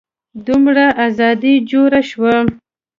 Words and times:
دومره 0.47 0.85
ازادي 1.07 1.53
جوړه 1.69 2.01
شوه. 2.09 2.35